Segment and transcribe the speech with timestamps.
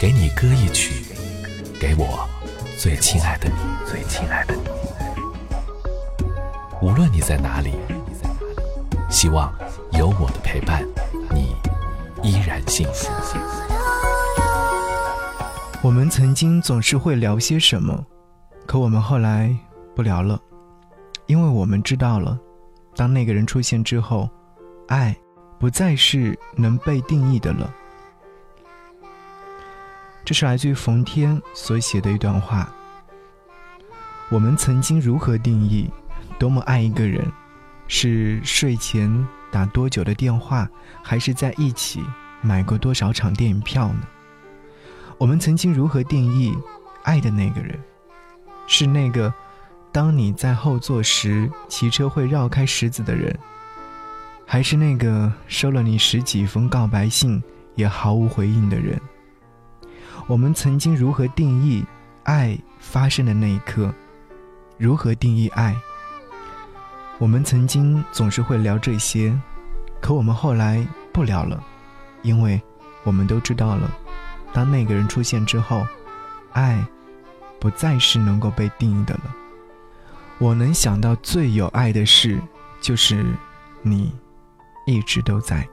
[0.00, 1.04] 给你歌一曲，
[1.78, 2.26] 给我
[2.78, 3.54] 最亲爱的你，
[3.86, 4.62] 最亲爱的你。
[6.80, 7.74] 无论你在哪里，
[9.10, 9.54] 希望
[9.92, 10.82] 有我的陪伴，
[11.34, 11.54] 你
[12.22, 13.10] 依然幸福。
[15.82, 18.02] 我们曾经总是会聊些什么，
[18.66, 19.54] 可我们后来
[19.94, 20.40] 不聊了，
[21.26, 22.38] 因为我们知道了，
[22.96, 24.30] 当那个人出现之后，
[24.88, 25.14] 爱
[25.58, 27.70] 不再是能被定义的了。
[30.30, 32.72] 这是来自于冯天所写的一段话。
[34.28, 35.90] 我们曾经如何定义
[36.38, 37.26] 多么爱一个人？
[37.88, 40.70] 是睡前打多久的电话，
[41.02, 42.04] 还是在一起
[42.42, 44.02] 买过多少场电影票呢？
[45.18, 46.56] 我们曾经如何定义
[47.02, 47.76] 爱的那个人？
[48.68, 49.34] 是那个
[49.90, 53.36] 当你在后座时骑车会绕开石子的人，
[54.46, 57.42] 还是那个收了你十几封告白信
[57.74, 58.96] 也毫无回应的人？
[60.30, 61.84] 我们曾经如何定义
[62.22, 63.92] 爱发生的那一刻？
[64.78, 65.76] 如何定义爱？
[67.18, 69.36] 我们曾经总是会聊这些，
[70.00, 71.60] 可我们后来不聊了，
[72.22, 72.62] 因为
[73.02, 73.90] 我们都知道了，
[74.52, 75.84] 当那个人出现之后，
[76.52, 76.80] 爱
[77.58, 79.34] 不再是能够被定义的了。
[80.38, 82.40] 我能想到最有爱的事，
[82.80, 83.34] 就是
[83.82, 84.14] 你
[84.86, 85.68] 一直都在。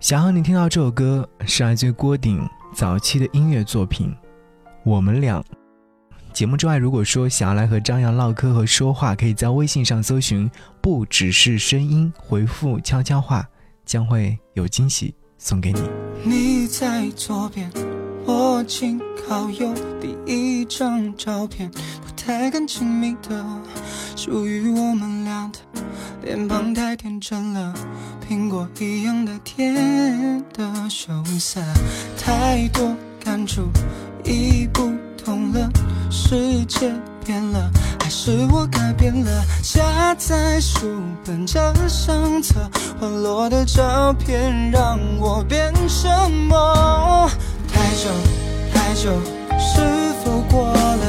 [0.00, 2.48] 想要你听到这首歌，是来自郭顶。
[2.74, 4.10] 早期的音乐作品，
[4.82, 5.44] 我们俩。
[6.32, 13.46] 节目之外，如果说想要来和张扬唠嗑和说话，可以在微信上搜寻“不只是声音”，回复“悄悄话”，
[13.84, 15.82] 将会有惊喜送给你。
[16.24, 17.70] 你在左边，
[18.24, 18.98] 我紧
[19.28, 19.74] 靠右。
[20.00, 23.44] 第一张照片，不太敢亲密的，
[24.16, 25.58] 属于我们俩的，
[26.22, 27.72] 脸庞太天真了，
[28.28, 31.60] 苹果一样的甜的羞涩，
[32.18, 33.62] 太多感触，
[34.24, 35.68] 已不同了。
[36.10, 36.92] 世界
[37.24, 39.42] 变了，还是我改变了？
[39.62, 42.68] 夹在书本这相册，
[43.00, 47.30] 滑落的照片让我变什么？
[47.72, 48.10] 太久
[48.74, 49.10] 太久，
[49.58, 49.80] 是
[50.22, 50.99] 否过了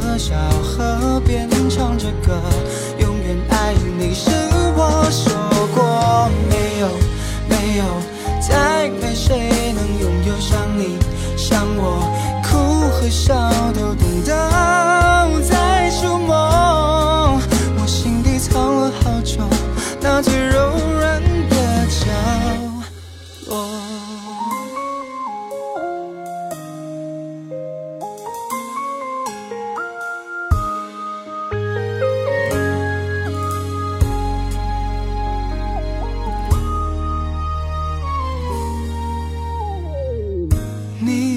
[0.00, 2.40] 的，小河边唱着歌，
[2.98, 4.30] 永远爱你是
[4.76, 5.32] 我说
[5.74, 6.88] 过没有
[7.48, 7.84] 没有。
[8.40, 10.96] 再没谁能拥有像你，
[11.36, 12.08] 像我，
[12.44, 13.34] 哭和笑
[13.74, 14.34] 都懂得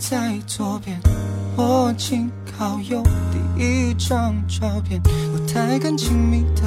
[0.00, 0.98] 在左边，
[1.56, 3.02] 我紧靠右。
[3.30, 6.62] 第一张照片，不太敢亲密的，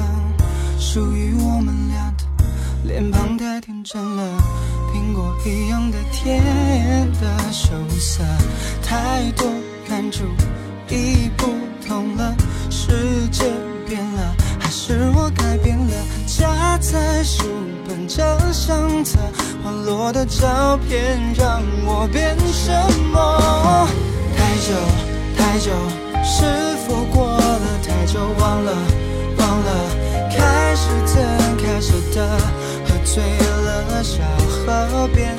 [0.78, 2.24] 属于我们俩的，
[2.84, 4.40] 脸庞太天真了，
[4.92, 6.40] 苹果一样的甜
[7.20, 8.22] 的羞涩，
[8.80, 9.44] 太多
[9.88, 10.22] 感触
[10.88, 11.48] 已不
[11.84, 12.32] 同了，
[12.70, 13.42] 世界
[13.88, 15.92] 变了，还是我改变了？
[16.24, 17.44] 夹在书
[17.88, 19.18] 本这相册。
[19.64, 22.70] 滑落的照片让我变什
[23.10, 23.88] 么？
[24.36, 24.74] 太久
[25.38, 25.70] 太久，
[26.22, 26.44] 是
[26.86, 28.20] 否过了太久？
[28.38, 28.72] 忘了
[29.38, 29.70] 忘了，
[30.30, 31.16] 开始怎
[31.56, 32.28] 开始的，
[32.84, 34.20] 喝醉了，小
[34.50, 35.34] 河边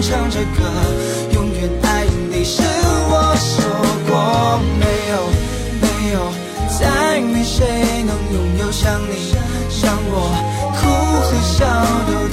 [0.00, 0.62] 唱着歌，
[1.34, 3.62] 永远爱你是我说
[4.08, 5.14] 过没有
[5.82, 6.16] 没有，
[6.78, 7.66] 再没谁
[8.04, 9.34] 能拥有像你
[9.68, 10.14] 像我，
[10.72, 10.80] 哭
[11.20, 11.66] 和笑
[12.06, 12.27] 都。